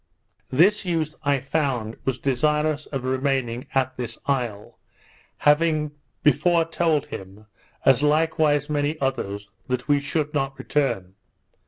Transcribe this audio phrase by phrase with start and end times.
[0.49, 4.79] This youth, I found, was desirous of remaining at this isle,
[5.37, 5.91] having
[6.23, 7.45] before told him,
[7.85, 11.13] as likewise many others, that we should not return.